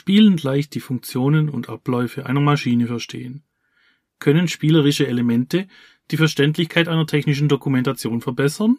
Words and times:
spielend 0.00 0.42
leicht 0.42 0.74
die 0.74 0.80
Funktionen 0.80 1.50
und 1.50 1.68
Abläufe 1.68 2.24
einer 2.24 2.40
Maschine 2.40 2.86
verstehen, 2.86 3.42
können 4.18 4.48
spielerische 4.48 5.06
Elemente 5.06 5.68
die 6.10 6.16
Verständlichkeit 6.16 6.88
einer 6.88 7.06
technischen 7.06 7.48
Dokumentation 7.48 8.22
verbessern? 8.22 8.78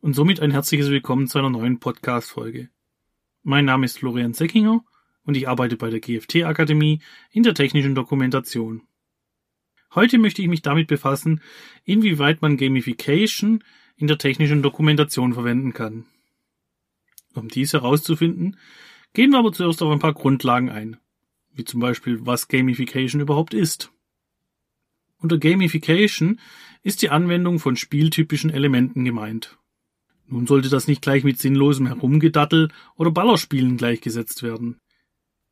Und 0.00 0.14
somit 0.14 0.38
ein 0.38 0.52
herzliches 0.52 0.90
Willkommen 0.90 1.26
zu 1.26 1.40
einer 1.40 1.50
neuen 1.50 1.80
Podcast-Folge. 1.80 2.68
Mein 3.42 3.64
Name 3.64 3.86
ist 3.86 3.98
Florian 3.98 4.32
Seckinger 4.32 4.84
und 5.24 5.36
ich 5.36 5.48
arbeite 5.48 5.76
bei 5.76 5.90
der 5.90 5.98
GFT 5.98 6.44
Akademie 6.44 7.00
in 7.32 7.42
der 7.42 7.54
technischen 7.54 7.96
Dokumentation. 7.96 8.82
Heute 9.92 10.18
möchte 10.18 10.40
ich 10.40 10.46
mich 10.46 10.62
damit 10.62 10.86
befassen, 10.86 11.40
inwieweit 11.82 12.42
man 12.42 12.56
Gamification 12.56 13.64
in 13.96 14.06
der 14.06 14.18
technischen 14.18 14.62
Dokumentation 14.62 15.34
verwenden 15.34 15.72
kann. 15.72 16.06
Um 17.34 17.48
dies 17.48 17.72
herauszufinden, 17.72 18.56
gehen 19.12 19.30
wir 19.30 19.38
aber 19.38 19.52
zuerst 19.52 19.82
auf 19.82 19.90
ein 19.90 19.98
paar 19.98 20.14
Grundlagen 20.14 20.70
ein, 20.70 20.98
wie 21.52 21.64
zum 21.64 21.80
Beispiel, 21.80 22.26
was 22.26 22.48
Gamification 22.48 23.20
überhaupt 23.20 23.54
ist. 23.54 23.92
Unter 25.18 25.38
Gamification 25.38 26.38
ist 26.82 27.02
die 27.02 27.10
Anwendung 27.10 27.58
von 27.58 27.76
spieltypischen 27.76 28.50
Elementen 28.50 29.04
gemeint. 29.04 29.58
Nun 30.26 30.46
sollte 30.46 30.68
das 30.68 30.86
nicht 30.86 31.02
gleich 31.02 31.24
mit 31.24 31.38
sinnlosem 31.38 31.86
Herumgedattel 31.86 32.70
oder 32.96 33.10
Ballerspielen 33.10 33.76
gleichgesetzt 33.76 34.42
werden. 34.42 34.78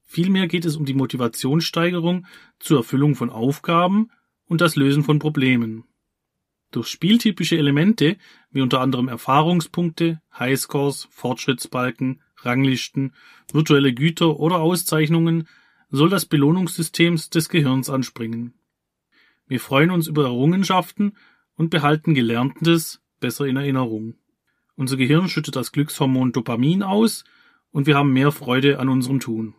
Vielmehr 0.04 0.46
geht 0.46 0.64
es 0.64 0.76
um 0.76 0.84
die 0.84 0.95
Motivationssteigerung 0.95 2.26
zur 2.60 2.78
Erfüllung 2.78 3.16
von 3.16 3.30
Aufgaben 3.30 4.10
und 4.46 4.60
das 4.60 4.76
Lösen 4.76 5.02
von 5.02 5.18
Problemen. 5.18 5.84
Durch 6.70 6.88
spieltypische 6.88 7.56
Elemente 7.56 8.16
wie 8.50 8.60
unter 8.60 8.80
anderem 8.80 9.09
Erfahrungspunkte, 9.09 10.20
Highscores, 10.38 11.09
Fortschrittsbalken, 11.10 12.23
Ranglisten, 12.38 13.14
virtuelle 13.52 13.92
Güter 13.92 14.38
oder 14.38 14.60
Auszeichnungen 14.60 15.48
soll 15.90 16.08
das 16.08 16.26
Belohnungssystem 16.26 17.16
des 17.32 17.48
Gehirns 17.48 17.90
anspringen. 17.90 18.54
Wir 19.46 19.60
freuen 19.60 19.90
uns 19.90 20.06
über 20.06 20.24
Errungenschaften 20.24 21.16
und 21.54 21.70
behalten 21.70 22.14
Gelerntes 22.14 23.02
besser 23.20 23.46
in 23.46 23.57
Erinnerung. 23.57 24.14
Unser 24.74 24.96
Gehirn 24.96 25.29
schüttet 25.29 25.57
das 25.57 25.73
Glückshormon 25.73 26.32
Dopamin 26.32 26.82
aus 26.82 27.24
und 27.70 27.87
wir 27.87 27.96
haben 27.96 28.12
mehr 28.12 28.32
Freude 28.32 28.79
an 28.79 28.88
unserem 28.88 29.20
Tun. 29.20 29.54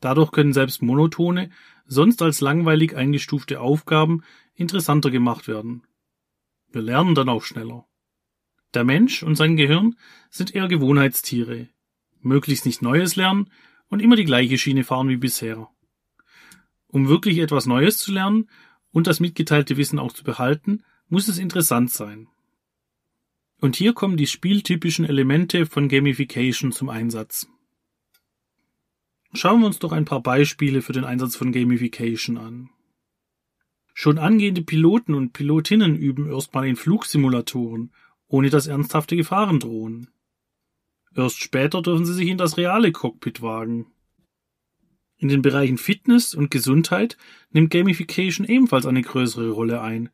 Dadurch 0.00 0.32
können 0.32 0.52
selbst 0.52 0.82
monotone, 0.82 1.50
sonst 1.86 2.22
als 2.22 2.40
langweilig 2.40 2.96
eingestufte 2.96 3.60
Aufgaben 3.60 4.22
interessanter 4.54 5.10
gemacht 5.10 5.46
werden. 5.46 5.82
Wir 6.72 6.82
lernen 6.82 7.14
dann 7.14 7.28
auch 7.28 7.42
schneller. 7.42 7.86
Der 8.74 8.84
Mensch 8.84 9.22
und 9.22 9.34
sein 9.34 9.56
Gehirn 9.56 9.96
sind 10.30 10.54
eher 10.54 10.68
Gewohnheitstiere. 10.68 11.68
Möglichst 12.20 12.66
nicht 12.66 12.82
Neues 12.82 13.16
lernen 13.16 13.50
und 13.88 14.00
immer 14.00 14.16
die 14.16 14.24
gleiche 14.24 14.58
Schiene 14.58 14.84
fahren 14.84 15.08
wie 15.08 15.16
bisher. 15.16 15.68
Um 16.86 17.08
wirklich 17.08 17.38
etwas 17.38 17.66
Neues 17.66 17.98
zu 17.98 18.12
lernen 18.12 18.48
und 18.92 19.06
das 19.06 19.20
mitgeteilte 19.20 19.76
Wissen 19.76 19.98
auch 19.98 20.12
zu 20.12 20.24
behalten, 20.24 20.82
muss 21.08 21.28
es 21.28 21.38
interessant 21.38 21.90
sein. 21.90 22.28
Und 23.60 23.76
hier 23.76 23.92
kommen 23.92 24.16
die 24.16 24.26
spieltypischen 24.26 25.04
Elemente 25.04 25.66
von 25.66 25.88
Gamification 25.88 26.72
zum 26.72 26.88
Einsatz. 26.88 27.48
Schauen 29.34 29.60
wir 29.60 29.66
uns 29.66 29.78
doch 29.78 29.92
ein 29.92 30.04
paar 30.04 30.22
Beispiele 30.22 30.82
für 30.82 30.92
den 30.92 31.04
Einsatz 31.04 31.36
von 31.36 31.52
Gamification 31.52 32.36
an. 32.38 32.70
Schon 33.94 34.18
angehende 34.18 34.62
Piloten 34.62 35.14
und 35.14 35.32
Pilotinnen 35.32 35.94
üben 35.94 36.30
erstmal 36.30 36.66
in 36.66 36.76
Flugsimulatoren, 36.76 37.92
ohne 38.30 38.48
dass 38.48 38.68
ernsthafte 38.68 39.16
Gefahren 39.16 39.58
drohen. 39.58 40.08
Erst 41.14 41.40
später 41.40 41.82
dürfen 41.82 42.06
sie 42.06 42.14
sich 42.14 42.28
in 42.28 42.38
das 42.38 42.56
reale 42.56 42.92
Cockpit 42.92 43.42
wagen. 43.42 43.86
In 45.16 45.28
den 45.28 45.42
Bereichen 45.42 45.76
Fitness 45.76 46.32
und 46.32 46.50
Gesundheit 46.50 47.18
nimmt 47.50 47.70
Gamification 47.70 48.46
ebenfalls 48.46 48.86
eine 48.86 49.02
größere 49.02 49.50
Rolle 49.50 49.82
ein. 49.82 50.08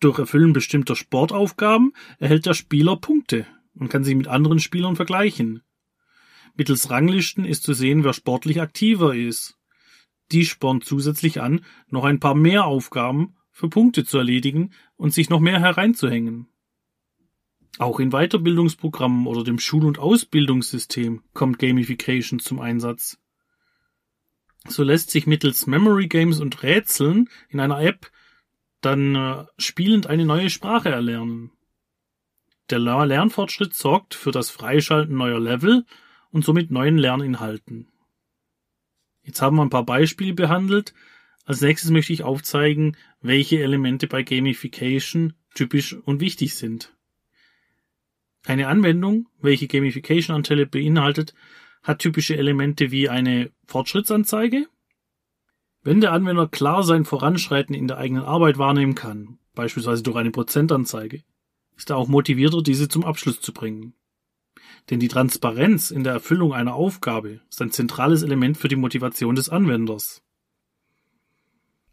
Durch 0.00 0.18
Erfüllen 0.18 0.52
bestimmter 0.52 0.96
Sportaufgaben 0.96 1.92
erhält 2.18 2.44
der 2.44 2.54
Spieler 2.54 2.96
Punkte 2.96 3.46
und 3.74 3.88
kann 3.88 4.02
sich 4.02 4.16
mit 4.16 4.26
anderen 4.26 4.58
Spielern 4.58 4.96
vergleichen. 4.96 5.62
Mittels 6.56 6.90
Ranglisten 6.90 7.44
ist 7.44 7.62
zu 7.62 7.72
sehen, 7.72 8.02
wer 8.02 8.12
sportlich 8.12 8.60
aktiver 8.60 9.14
ist. 9.14 9.56
Die 10.32 10.44
spornt 10.44 10.84
zusätzlich 10.84 11.40
an, 11.40 11.64
noch 11.88 12.04
ein 12.04 12.18
paar 12.18 12.34
mehr 12.34 12.64
Aufgaben 12.64 13.36
für 13.52 13.68
Punkte 13.68 14.04
zu 14.04 14.18
erledigen 14.18 14.72
und 14.96 15.14
sich 15.14 15.30
noch 15.30 15.40
mehr 15.40 15.60
hereinzuhängen. 15.60 16.48
Auch 17.78 18.00
in 18.00 18.10
Weiterbildungsprogrammen 18.10 19.26
oder 19.26 19.44
dem 19.44 19.58
Schul- 19.58 19.86
und 19.86 19.98
Ausbildungssystem 19.98 21.22
kommt 21.32 21.58
Gamification 21.58 22.38
zum 22.38 22.60
Einsatz. 22.60 23.18
So 24.68 24.82
lässt 24.82 25.10
sich 25.10 25.26
mittels 25.26 25.66
Memory 25.66 26.06
Games 26.06 26.40
und 26.40 26.62
Rätseln 26.62 27.28
in 27.48 27.60
einer 27.60 27.80
App 27.80 28.10
dann 28.80 29.14
äh, 29.14 29.44
spielend 29.58 30.06
eine 30.06 30.24
neue 30.24 30.50
Sprache 30.50 30.90
erlernen. 30.90 31.50
Der 32.70 32.78
Lernfortschritt 32.78 33.74
sorgt 33.74 34.14
für 34.14 34.30
das 34.30 34.50
Freischalten 34.50 35.16
neuer 35.16 35.40
Level 35.40 35.84
und 36.30 36.44
somit 36.44 36.70
neuen 36.70 36.98
Lerninhalten. 36.98 37.88
Jetzt 39.22 39.40
haben 39.40 39.56
wir 39.56 39.62
ein 39.62 39.70
paar 39.70 39.86
Beispiele 39.86 40.34
behandelt. 40.34 40.94
Als 41.44 41.60
nächstes 41.60 41.90
möchte 41.90 42.12
ich 42.12 42.22
aufzeigen, 42.22 42.96
welche 43.20 43.60
Elemente 43.62 44.06
bei 44.06 44.22
Gamification 44.22 45.34
typisch 45.54 45.94
und 45.94 46.20
wichtig 46.20 46.54
sind. 46.54 46.94
Eine 48.44 48.68
Anwendung, 48.68 49.28
welche 49.40 49.68
Gamification-Anteile 49.68 50.66
beinhaltet, 50.66 51.34
hat 51.82 52.00
typische 52.00 52.36
Elemente 52.36 52.90
wie 52.90 53.08
eine 53.08 53.50
Fortschrittsanzeige. 53.66 54.66
Wenn 55.82 56.00
der 56.00 56.12
Anwender 56.12 56.48
klar 56.48 56.82
sein 56.82 57.04
Voranschreiten 57.04 57.74
in 57.74 57.88
der 57.88 57.98
eigenen 57.98 58.24
Arbeit 58.24 58.58
wahrnehmen 58.58 58.94
kann, 58.94 59.38
beispielsweise 59.54 60.02
durch 60.02 60.16
eine 60.16 60.30
Prozentanzeige, 60.30 61.22
ist 61.76 61.90
er 61.90 61.96
auch 61.96 62.08
motivierter, 62.08 62.62
diese 62.62 62.88
zum 62.88 63.04
Abschluss 63.04 63.40
zu 63.40 63.52
bringen. 63.52 63.94
Denn 64.90 65.00
die 65.00 65.08
Transparenz 65.08 65.90
in 65.90 66.04
der 66.04 66.12
Erfüllung 66.12 66.52
einer 66.52 66.74
Aufgabe 66.74 67.40
ist 67.48 67.62
ein 67.62 67.70
zentrales 67.70 68.22
Element 68.22 68.56
für 68.56 68.68
die 68.68 68.76
Motivation 68.76 69.34
des 69.34 69.48
Anwenders. 69.48 70.22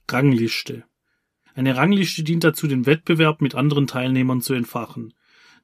Rangliste. 0.07 0.85
Eine 1.53 1.75
Rangliste 1.75 2.23
dient 2.23 2.43
dazu, 2.43 2.67
den 2.67 2.85
Wettbewerb 2.85 3.41
mit 3.41 3.53
anderen 3.53 3.85
Teilnehmern 3.85 4.41
zu 4.41 4.53
entfachen. 4.53 5.13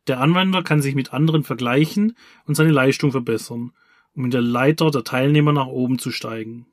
Der 0.08 0.20
Anwender 0.20 0.64
kann 0.64 0.82
sich 0.82 0.96
mit 0.96 1.14
anderen 1.14 1.44
vergleichen 1.44 2.16
und 2.46 2.56
seine 2.56 2.72
Leistung 2.72 3.12
verbessern 3.12 3.72
um 4.16 4.26
in 4.26 4.32
der 4.32 4.42
Leiter 4.42 4.92
der 4.92 5.04
Teilnehmer 5.04 5.52
nach 5.52 5.68
oben 5.68 6.00
zu 6.00 6.12
steigen. 6.12 6.66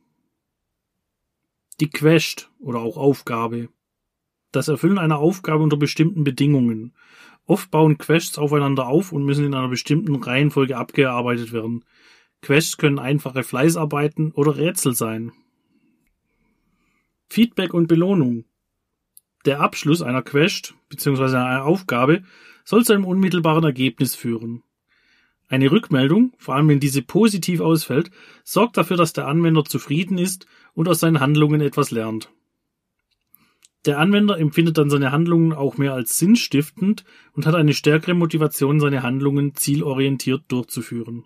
Die 1.81 1.91
Quest 1.91 2.51
oder 2.61 2.81
auch 2.81 2.97
Aufgabe. 2.97 3.69
Das 4.53 4.69
Erfüllen 4.69 4.99
einer 4.99 5.19
Aufgabe 5.19 5.63
unter 5.63 5.77
bestimmten 5.77 6.25
Bedingungen. 6.25 6.93
Oft 7.47 7.71
bauen 7.71 7.99
Quests 7.99 8.39
aufeinander 8.39 8.87
auf 8.87 9.11
und 9.11 9.25
müssen 9.25 9.45
in 9.45 9.55
einer 9.55 9.69
bestimmten 9.69 10.15
Reihenfolge 10.15 10.77
abgearbeitet 10.77 11.53
werden. 11.53 11.85
Quests 12.41 12.77
können 12.77 12.99
einfache 12.99 13.43
Fleißarbeiten 13.43 14.31
oder 14.33 14.57
Rätsel 14.57 14.95
sein. 14.95 15.33
Feedback 17.29 17.75
und 17.75 17.89
Belohnung. 17.89 18.45
Der 19.45 19.61
Abschluss 19.61 20.03
einer 20.03 20.23
Quest 20.23 20.75
bzw. 20.89 21.37
einer 21.37 21.65
Aufgabe 21.65 22.23
soll 22.65 22.85
zu 22.85 22.93
einem 22.93 23.05
unmittelbaren 23.05 23.65
Ergebnis 23.65 24.15
führen. 24.15 24.63
Eine 25.49 25.71
Rückmeldung, 25.71 26.33
vor 26.39 26.55
allem 26.55 26.69
wenn 26.69 26.81
diese 26.81 27.03
positiv 27.03 27.61
ausfällt, 27.61 28.11
sorgt 28.45 28.77
dafür, 28.77 28.97
dass 28.97 29.13
der 29.13 29.27
Anwender 29.27 29.65
zufrieden 29.65 30.17
ist 30.17 30.47
und 30.75 30.89
aus 30.89 31.01
seinen 31.01 31.21
Handlungen 31.21 31.61
etwas 31.61 31.91
lernt. 31.91 32.31
Der 33.85 33.99
Anwender 33.99 34.39
empfindet 34.39 34.79
dann 34.79 34.91
seine 34.91 35.11
Handlungen 35.11 35.53
auch 35.53 35.77
mehr 35.77 35.93
als 35.93 36.17
sinnstiftend 36.17 37.05
und 37.33 37.47
hat 37.47 37.57
eine 37.57 37.75
stärkere 37.75 38.15
Motivation, 38.15 38.79
seine 38.79 39.03
Handlungen 39.03 39.55
zielorientiert 39.57 40.45
durchzuführen. 40.49 41.25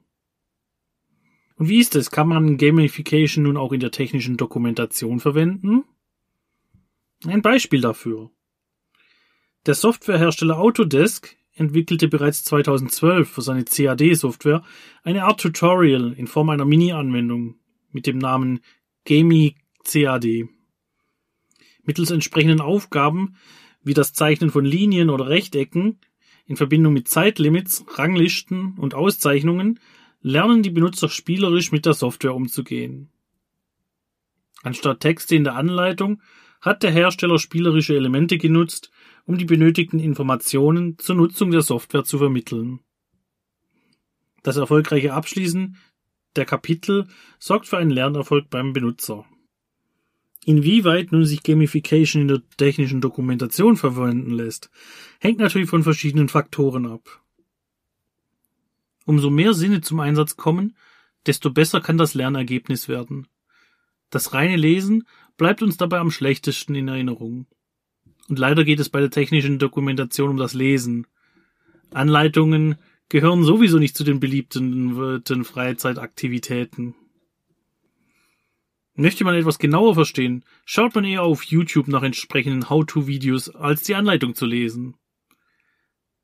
Und 1.57 1.69
wie 1.69 1.79
ist 1.79 1.95
es? 1.97 2.11
Kann 2.11 2.29
man 2.29 2.57
Gamification 2.57 3.45
nun 3.45 3.57
auch 3.57 3.73
in 3.73 3.81
der 3.81 3.91
technischen 3.91 4.37
Dokumentation 4.37 5.21
verwenden? 5.21 5.85
Ein 7.25 7.43
Beispiel 7.43 7.81
dafür. 7.81 8.31
Der 9.65 9.75
Softwarehersteller 9.75 10.59
Autodesk 10.59 11.37
entwickelte 11.55 12.09
bereits 12.09 12.45
2012 12.45 13.29
für 13.29 13.43
seine 13.43 13.65
CAD-Software 13.65 14.63
eine 15.03 15.25
Art 15.25 15.41
Tutorial 15.41 16.13
in 16.13 16.27
Form 16.27 16.51
einer 16.51 16.67
Mini-Anwendung 16.67 17.59
mit 17.91 18.07
dem 18.07 18.19
Namen 18.19 18.61
Gamey 19.07 19.57
CAD. 19.85 20.49
Mittels 21.85 22.11
entsprechenden 22.11 22.61
Aufgaben 22.61 23.37
wie 23.83 23.95
das 23.95 24.13
Zeichnen 24.13 24.51
von 24.51 24.65
Linien 24.65 25.11
oder 25.11 25.29
Rechtecken 25.29 26.01
in 26.45 26.57
Verbindung 26.57 26.93
mit 26.93 27.09
Zeitlimits, 27.09 27.85
Ranglisten 27.89 28.75
und 28.79 28.95
Auszeichnungen 28.95 29.81
lernen 30.21 30.63
die 30.63 30.71
Benutzer 30.71 31.09
spielerisch 31.09 31.73
mit 31.73 31.87
der 31.87 31.95
Software 31.95 32.35
umzugehen. 32.35 33.11
Anstatt 34.63 35.01
Texte 35.01 35.37
in 35.37 35.45
der 35.45 35.55
Anleitung 35.55 36.21
hat 36.61 36.83
der 36.83 36.91
Hersteller 36.91 37.39
spielerische 37.39 37.97
Elemente 37.97 38.39
genutzt, 38.39 38.91
um 39.25 39.39
die 39.39 39.45
benötigten 39.45 39.99
Informationen 39.99 40.99
zur 40.99 41.17
Nutzung 41.17 41.51
der 41.51 41.63
Software 41.63 42.05
zu 42.05 42.19
vermitteln. 42.19 42.81
Das 44.43 44.57
erfolgreiche 44.57 45.13
Abschließen 45.13 45.77
der 46.37 46.45
Kapitel 46.45 47.09
sorgt 47.39 47.67
für 47.67 47.79
einen 47.79 47.91
Lernerfolg 47.91 48.51
beim 48.51 48.73
Benutzer. 48.73 49.25
Inwieweit 50.45 51.11
nun 51.11 51.25
sich 51.25 51.43
Gamification 51.43 52.23
in 52.23 52.29
der 52.29 52.43
technischen 52.57 53.01
Dokumentation 53.01 53.77
verwenden 53.77 54.31
lässt, 54.31 54.71
hängt 55.19 55.41
natürlich 55.41 55.69
von 55.69 55.83
verschiedenen 55.83 56.29
Faktoren 56.29 56.87
ab. 56.87 57.23
Umso 59.07 59.31
mehr 59.31 59.55
Sinne 59.55 59.81
zum 59.81 59.99
Einsatz 59.99 60.37
kommen, 60.37 60.77
desto 61.27 61.51
besser 61.51 61.81
kann 61.81 61.99
das 61.99 62.15
Lernergebnis 62.15 62.89
werden. 62.89 63.27
Das 64.11 64.35
reine 64.35 64.57
Lesen 64.57 65.09
bleibt 65.37 65.63
uns 65.63 65.77
dabei 65.77 65.99
am 65.99 66.11
schlechtesten 66.11 66.75
in 66.75 66.89
Erinnerung. 66.89 67.47
Und 68.29 68.39
leider 68.39 68.65
geht 68.65 68.81
es 68.81 68.89
bei 68.89 69.01
der 69.01 69.11
technischen 69.11 69.59
Dokumentation 69.59 70.31
um 70.31 70.37
das 70.37 70.55
Lesen. 70.55 71.07
Anleitungen 71.93 72.77
gehören 73.09 73.45
sowieso 73.45 73.79
nicht 73.79 73.97
zu 73.97 74.05
den 74.05 74.19
beliebten 74.19 75.23
Freizeitaktivitäten. 75.45 76.95
Möchte 78.95 79.25
man 79.25 79.35
etwas 79.35 79.59
genauer 79.59 79.95
verstehen, 79.95 80.45
schaut 80.65 80.95
man 80.95 81.05
eher 81.05 81.23
auf 81.23 81.45
YouTube 81.45 81.87
nach 81.87 82.03
entsprechenden 82.03 82.71
How-to-Videos, 82.71 83.51
als 83.51 83.83
die 83.83 83.95
Anleitung 83.95 84.35
zu 84.35 84.47
lesen. 84.47 84.97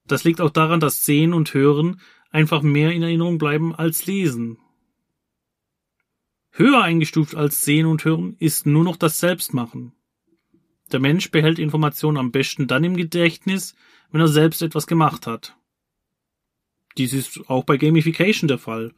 Das 0.06 0.24
liegt 0.24 0.40
auch 0.40 0.50
daran, 0.50 0.80
dass 0.80 1.04
Sehen 1.04 1.34
und 1.34 1.52
Hören 1.54 2.00
einfach 2.30 2.62
mehr 2.62 2.90
in 2.90 3.02
Erinnerung 3.02 3.38
bleiben 3.38 3.74
als 3.74 4.06
Lesen. 4.06 4.58
Höher 6.54 6.82
eingestuft 6.82 7.34
als 7.34 7.64
Sehen 7.64 7.86
und 7.86 8.04
Hören 8.04 8.36
ist 8.38 8.66
nur 8.66 8.84
noch 8.84 8.96
das 8.96 9.18
Selbstmachen. 9.18 9.92
Der 10.92 11.00
Mensch 11.00 11.30
behält 11.30 11.58
Informationen 11.58 12.18
am 12.18 12.30
besten 12.30 12.66
dann 12.66 12.84
im 12.84 12.94
Gedächtnis, 12.94 13.74
wenn 14.10 14.20
er 14.20 14.28
selbst 14.28 14.60
etwas 14.60 14.86
gemacht 14.86 15.26
hat. 15.26 15.56
Dies 16.98 17.14
ist 17.14 17.48
auch 17.48 17.64
bei 17.64 17.78
Gamification 17.78 18.48
der 18.48 18.58
Fall. 18.58 18.92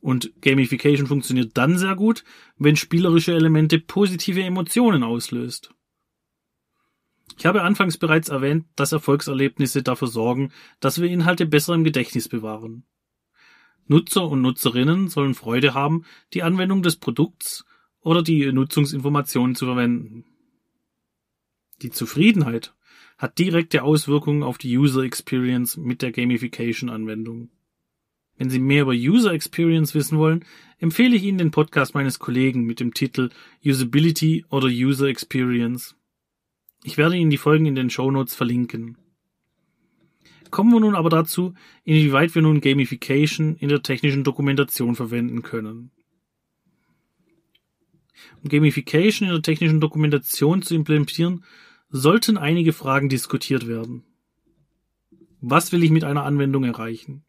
Und 0.00 0.32
Gamification 0.40 1.06
funktioniert 1.06 1.56
dann 1.58 1.76
sehr 1.76 1.94
gut, 1.94 2.24
wenn 2.56 2.76
spielerische 2.76 3.34
Elemente 3.34 3.78
positive 3.78 4.42
Emotionen 4.42 5.02
auslöst. 5.02 5.74
Ich 7.38 7.44
habe 7.44 7.62
anfangs 7.62 7.98
bereits 7.98 8.30
erwähnt, 8.30 8.66
dass 8.76 8.92
Erfolgserlebnisse 8.92 9.82
dafür 9.82 10.08
sorgen, 10.08 10.52
dass 10.80 11.00
wir 11.00 11.08
Inhalte 11.10 11.44
besser 11.44 11.74
im 11.74 11.84
Gedächtnis 11.84 12.28
bewahren. 12.28 12.84
Nutzer 13.86 14.28
und 14.28 14.40
Nutzerinnen 14.40 15.08
sollen 15.08 15.34
Freude 15.34 15.74
haben, 15.74 16.04
die 16.32 16.42
Anwendung 16.42 16.82
des 16.82 16.96
Produkts 16.96 17.64
oder 18.00 18.22
die 18.22 18.52
Nutzungsinformationen 18.52 19.54
zu 19.54 19.66
verwenden. 19.66 20.24
Die 21.82 21.90
Zufriedenheit 21.90 22.74
hat 23.18 23.38
direkte 23.38 23.82
Auswirkungen 23.82 24.42
auf 24.42 24.58
die 24.58 24.76
User 24.76 25.02
Experience 25.02 25.76
mit 25.76 26.02
der 26.02 26.12
Gamification 26.12 26.90
Anwendung. 26.90 27.50
Wenn 28.36 28.50
Sie 28.50 28.58
mehr 28.58 28.82
über 28.82 28.92
User 28.92 29.32
Experience 29.32 29.94
wissen 29.94 30.18
wollen, 30.18 30.44
empfehle 30.78 31.14
ich 31.14 31.22
Ihnen 31.22 31.38
den 31.38 31.50
Podcast 31.52 31.94
meines 31.94 32.18
Kollegen 32.18 32.64
mit 32.64 32.80
dem 32.80 32.92
Titel 32.92 33.30
Usability 33.64 34.44
oder 34.50 34.66
User 34.66 35.06
Experience. 35.06 35.94
Ich 36.82 36.98
werde 36.98 37.16
Ihnen 37.16 37.30
die 37.30 37.38
Folgen 37.38 37.66
in 37.66 37.76
den 37.76 37.90
Show 37.90 38.10
Notes 38.10 38.34
verlinken. 38.34 38.98
Kommen 40.50 40.72
wir 40.72 40.80
nun 40.80 40.94
aber 40.94 41.10
dazu, 41.10 41.54
inwieweit 41.84 42.34
wir 42.34 42.42
nun 42.42 42.60
Gamification 42.60 43.56
in 43.56 43.68
der 43.68 43.82
technischen 43.82 44.24
Dokumentation 44.24 44.94
verwenden 44.94 45.42
können. 45.42 45.90
Um 48.42 48.48
Gamification 48.48 49.28
in 49.28 49.34
der 49.34 49.42
technischen 49.42 49.80
Dokumentation 49.80 50.62
zu 50.62 50.74
implementieren, 50.74 51.44
sollten 51.88 52.36
einige 52.36 52.72
Fragen 52.72 53.08
diskutiert 53.08 53.66
werden. 53.66 54.04
Was 55.40 55.72
will 55.72 55.82
ich 55.82 55.90
mit 55.90 56.04
einer 56.04 56.24
Anwendung 56.24 56.64
erreichen? 56.64 57.24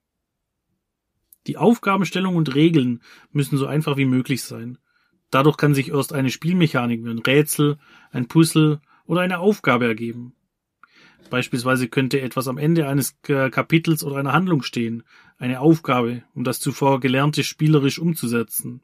Die 1.47 1.57
Aufgabenstellung 1.57 2.35
und 2.35 2.55
Regeln 2.55 3.01
müssen 3.31 3.57
so 3.57 3.67
einfach 3.67 3.97
wie 3.97 4.05
möglich 4.05 4.43
sein. 4.43 4.77
Dadurch 5.29 5.57
kann 5.57 5.75
sich 5.75 5.89
erst 5.89 6.13
eine 6.13 6.29
Spielmechanik 6.31 7.03
wie 7.03 7.09
ein 7.09 7.19
Rätsel, 7.19 7.77
ein 8.11 8.27
Puzzle 8.27 8.79
oder 9.05 9.21
eine 9.21 9.39
Aufgabe 9.39 9.85
ergeben. 9.85 10.33
Beispielsweise 11.29 11.87
könnte 11.87 12.21
etwas 12.21 12.47
am 12.47 12.57
Ende 12.57 12.87
eines 12.87 13.19
Kapitels 13.21 14.03
oder 14.03 14.17
einer 14.17 14.33
Handlung 14.33 14.61
stehen, 14.61 15.03
eine 15.37 15.59
Aufgabe, 15.59 16.23
um 16.33 16.43
das 16.43 16.59
zuvor 16.59 16.99
Gelernte 16.99 17.43
spielerisch 17.43 17.99
umzusetzen. 17.99 18.81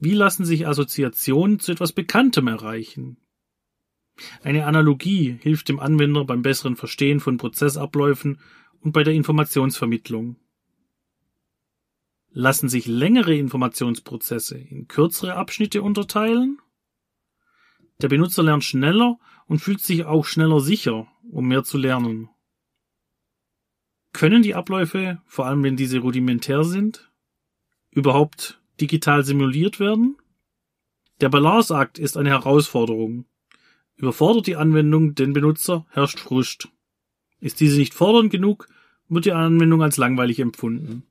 Wie 0.00 0.14
lassen 0.14 0.44
sich 0.44 0.66
Assoziationen 0.66 1.60
zu 1.60 1.72
etwas 1.72 1.92
Bekanntem 1.92 2.48
erreichen? 2.48 3.18
Eine 4.42 4.66
Analogie 4.66 5.38
hilft 5.40 5.68
dem 5.68 5.78
Anwender 5.78 6.24
beim 6.24 6.42
besseren 6.42 6.76
Verstehen 6.76 7.20
von 7.20 7.36
Prozessabläufen 7.36 8.40
und 8.80 8.92
bei 8.92 9.02
der 9.02 9.14
Informationsvermittlung. 9.14 10.36
Lassen 12.32 12.68
sich 12.68 12.86
längere 12.86 13.34
Informationsprozesse 13.34 14.58
in 14.58 14.88
kürzere 14.88 15.34
Abschnitte 15.34 15.82
unterteilen? 15.82 16.58
Der 18.00 18.08
Benutzer 18.08 18.42
lernt 18.42 18.64
schneller 18.64 19.18
und 19.50 19.58
fühlt 19.58 19.80
sich 19.80 20.04
auch 20.04 20.26
schneller 20.26 20.60
sicher, 20.60 21.08
um 21.28 21.48
mehr 21.48 21.64
zu 21.64 21.76
lernen. 21.76 22.28
Können 24.12 24.44
die 24.44 24.54
Abläufe, 24.54 25.20
vor 25.26 25.46
allem 25.46 25.64
wenn 25.64 25.74
diese 25.76 25.98
rudimentär 25.98 26.62
sind, 26.62 27.10
überhaupt 27.90 28.60
digital 28.80 29.24
simuliert 29.24 29.80
werden? 29.80 30.16
Der 31.20 31.30
Balanceakt 31.30 31.98
ist 31.98 32.16
eine 32.16 32.28
Herausforderung. 32.28 33.24
Überfordert 33.96 34.46
die 34.46 34.54
Anwendung 34.54 35.16
den 35.16 35.32
Benutzer, 35.32 35.84
herrscht 35.90 36.20
Frust. 36.20 36.68
Ist 37.40 37.58
diese 37.58 37.76
nicht 37.76 37.92
fordernd 37.92 38.30
genug, 38.30 38.68
wird 39.08 39.24
die 39.24 39.32
Anwendung 39.32 39.82
als 39.82 39.96
langweilig 39.96 40.38
empfunden. 40.38 41.02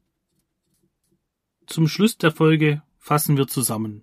Zum 1.68 1.90
Schluss 1.90 2.18
der 2.18 2.32
Folge 2.32 2.84
fassen 3.00 3.36
wir 3.36 3.48
zusammen. 3.48 4.02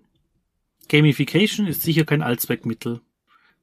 Gamification 0.89 1.65
ist 1.65 1.81
sicher 1.81 2.05
kein 2.05 2.21
Allzweckmittel. 2.21 3.01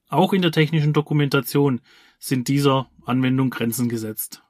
Auch 0.09 0.33
in 0.33 0.43
der 0.43 0.53
technischen 0.53 0.93
Dokumentation 0.93 1.81
sind 2.19 2.49
dieser 2.49 2.91
Anwendung 3.05 3.51
Grenzen 3.51 3.89
gesetzt. 3.89 4.43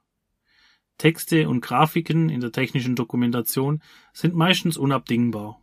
Texte 0.99 1.49
und 1.49 1.61
Grafiken 1.61 2.29
in 2.29 2.41
der 2.41 2.53
technischen 2.53 2.95
Dokumentation 2.95 3.83
sind 4.13 4.35
meistens 4.35 4.77
unabdingbar. 4.77 5.61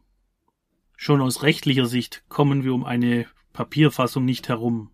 Schon 0.98 1.22
aus 1.22 1.44
rechtlicher 1.44 1.86
Sicht 1.86 2.24
kommen 2.30 2.64
wir 2.64 2.74
um 2.74 2.84
eine 2.84 3.26
Papierfassung 3.54 4.26
nicht 4.26 4.50
herum. 4.50 4.92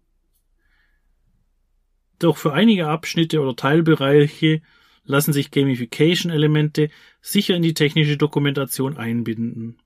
Doch 2.19 2.37
für 2.37 2.53
einige 2.53 2.87
Abschnitte 2.87 3.41
oder 3.41 3.55
Teilbereiche 3.55 4.61
lassen 5.03 5.33
sich 5.33 5.51
Gamification-Elemente 5.51 6.89
sicher 7.21 7.55
in 7.55 7.61
die 7.61 7.73
technische 7.73 8.17
Dokumentation 8.17 8.97
einbinden. 8.97 9.81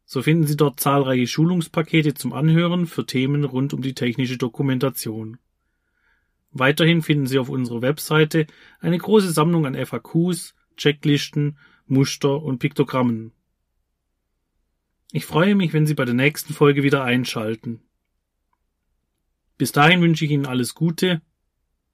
So 0.06 0.22
finden 0.22 0.46
Sie 0.46 0.56
dort 0.56 0.80
zahlreiche 0.80 1.26
Schulungspakete 1.26 2.14
zum 2.14 2.32
Anhören 2.32 2.86
für 2.86 3.04
Themen 3.04 3.44
rund 3.44 3.74
um 3.74 3.82
die 3.82 3.92
technische 3.92 4.38
Dokumentation. 4.38 5.36
Weiterhin 6.52 7.02
finden 7.02 7.26
Sie 7.26 7.38
auf 7.38 7.50
unserer 7.50 7.82
Webseite 7.82 8.46
eine 8.80 8.96
große 8.96 9.30
Sammlung 9.30 9.66
an 9.66 9.74
FAQs, 9.74 10.54
Checklisten, 10.78 11.58
Muster 11.86 12.42
und 12.42 12.60
Piktogrammen. 12.60 13.32
Ich 15.12 15.26
freue 15.26 15.54
mich, 15.54 15.74
wenn 15.74 15.84
Sie 15.84 15.92
bei 15.92 16.06
der 16.06 16.14
nächsten 16.14 16.54
Folge 16.54 16.82
wieder 16.82 17.04
einschalten. 17.04 17.82
Bis 19.58 19.72
dahin 19.72 20.00
wünsche 20.00 20.24
ich 20.24 20.30
Ihnen 20.30 20.46
alles 20.46 20.74
Gute. 20.74 21.22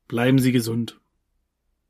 Bleiben 0.06 0.38
Sie 0.38 0.52
gesund. 0.52 0.98